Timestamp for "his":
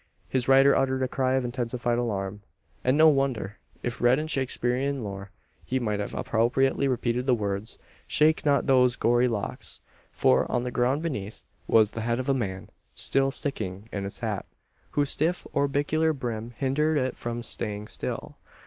0.27-0.47